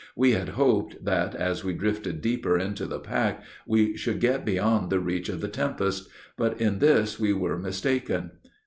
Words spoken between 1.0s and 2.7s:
that, as we drifted deeper